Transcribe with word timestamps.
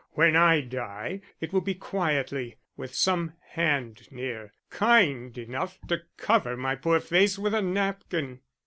When 0.13 0.35
I 0.35 0.61
die, 0.61 1.21
it 1.39 1.53
will 1.53 1.61
be 1.61 1.75
quietly, 1.75 2.57
with 2.75 2.95
some 2.95 3.33
hand 3.49 4.07
near, 4.11 4.51
kind 4.71 5.37
enough 5.37 5.77
to 5.89 6.01
cover 6.17 6.57
my 6.57 6.73
poor 6.73 6.99
face 6.99 7.37
with 7.37 7.53
a 7.53 7.61
napkin." 7.61 8.39